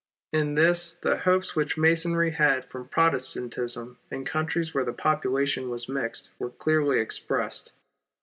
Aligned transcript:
In 0.33 0.55
this 0.55 0.93
the 1.03 1.15
hopes 1.15 1.55
which 1.55 1.77
Masonry 1.77 2.31
had 2.31 2.65
from 2.65 2.87
Protestantism 2.87 3.99
in 4.09 4.25
countries 4.25 4.73
where 4.73 4.83
the 4.83 4.93
population 4.93 5.69
was 5.69 5.87
mixed, 5.87 6.31
were 6.39 6.49
clearly 6.49 6.99
expressed. 6.99 7.73